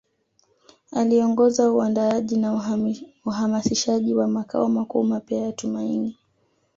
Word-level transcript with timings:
Aliongoza 0.93 1.71
uandaaji 1.71 2.37
na 2.37 2.79
uhamasishaji 3.25 4.13
wa 4.15 4.27
makao 4.27 4.69
makuu 4.69 5.03
mapya 5.03 5.37
ya 5.39 5.51
Tumaini 5.51 6.17